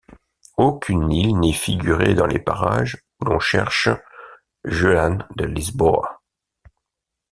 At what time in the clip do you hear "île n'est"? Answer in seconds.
1.11-1.53